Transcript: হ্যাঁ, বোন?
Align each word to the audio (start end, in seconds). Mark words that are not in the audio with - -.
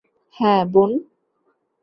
হ্যাঁ, 0.35 0.63
বোন? 0.65 0.91